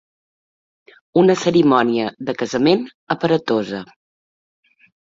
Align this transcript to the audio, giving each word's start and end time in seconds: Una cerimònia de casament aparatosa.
Una 1.23 1.35
cerimònia 1.43 2.09
de 2.31 2.37
casament 2.41 2.85
aparatosa. 3.19 3.87